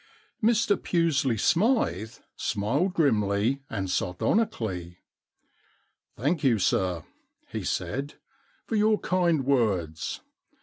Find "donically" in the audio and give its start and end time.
4.15-4.95